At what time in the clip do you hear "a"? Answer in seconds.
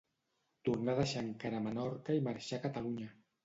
0.95-0.99, 2.61-2.65